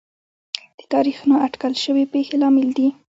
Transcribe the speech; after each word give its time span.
د 0.77 0.79
تاریخ 0.93 1.17
نااټکل 1.29 1.73
شوې 1.83 2.03
پېښې 2.13 2.35
لامل 2.41 2.69
دي. 2.77 2.87